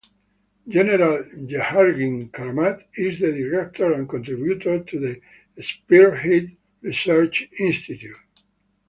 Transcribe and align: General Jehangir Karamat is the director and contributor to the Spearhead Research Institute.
General 0.67 1.23
Jehangir 1.45 2.31
Karamat 2.31 2.85
is 2.95 3.19
the 3.19 3.31
director 3.33 3.93
and 3.93 4.09
contributor 4.09 4.79
to 4.83 4.99
the 4.99 5.21
Spearhead 5.61 6.57
Research 6.81 7.47
Institute. 7.59 8.15